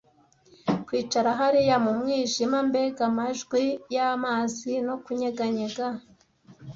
[0.87, 3.61] kwicara hariya mu mwijima, mbega amajwi
[3.95, 5.87] y'amazi no kunyeganyega